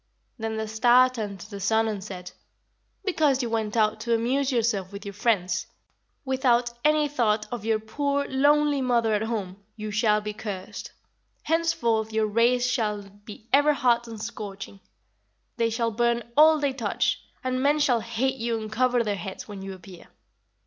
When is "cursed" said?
10.33-10.91